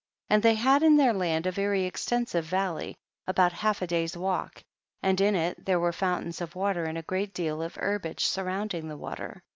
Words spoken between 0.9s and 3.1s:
their land a very extensive valley,